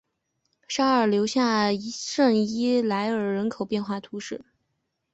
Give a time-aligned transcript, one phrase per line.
[0.67, 4.43] 沙尔留下圣伊莱尔人口变化图示